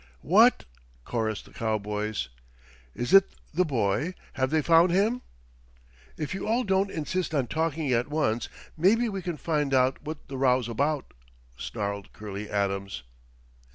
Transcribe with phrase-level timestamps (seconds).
[0.23, 0.65] "What"
[1.05, 2.29] chorused the cowboys.
[2.95, 5.21] "Is it the boy have they found him?"
[6.17, 10.27] "If you all don't insist on talking at once, mebby we can find out what
[10.27, 11.13] the row's about,"
[11.55, 13.03] snarled Curley Adams.